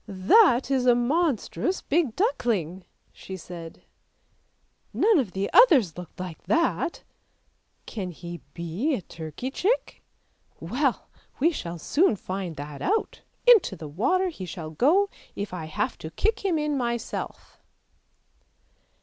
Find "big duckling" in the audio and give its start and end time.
1.83-2.85